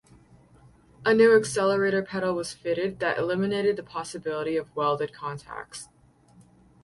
[1.05, 5.89] A new accelerator pedal was fitted that eliminated the possibility of welded contacts.